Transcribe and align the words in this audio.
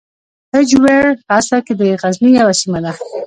هجویر 0.53 1.05
په 1.25 1.31
اصل 1.39 1.57
کې 1.65 1.73
د 1.79 1.81
غزني 2.01 2.29
یوه 2.39 2.53
سیمه 2.61 2.79
ده. 2.83 2.91